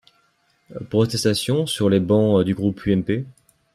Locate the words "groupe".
2.55-2.81